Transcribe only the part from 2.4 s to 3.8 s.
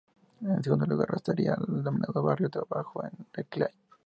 de Abajo", en declive.